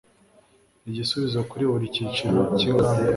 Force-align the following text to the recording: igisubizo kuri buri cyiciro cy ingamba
igisubizo 0.89 1.39
kuri 1.49 1.63
buri 1.71 1.85
cyiciro 1.95 2.39
cy 2.57 2.65
ingamba 2.69 3.03